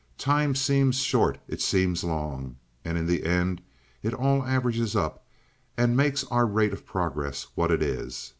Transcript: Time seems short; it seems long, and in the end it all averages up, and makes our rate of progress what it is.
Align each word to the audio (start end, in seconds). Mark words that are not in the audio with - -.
Time 0.17 0.55
seems 0.55 0.95
short; 0.95 1.37
it 1.47 1.61
seems 1.61 2.03
long, 2.03 2.55
and 2.83 2.97
in 2.97 3.05
the 3.05 3.23
end 3.23 3.61
it 4.01 4.15
all 4.15 4.43
averages 4.43 4.95
up, 4.95 5.27
and 5.77 5.95
makes 5.95 6.23
our 6.31 6.47
rate 6.47 6.73
of 6.73 6.87
progress 6.87 7.45
what 7.53 7.69
it 7.69 7.83
is. 7.83 8.29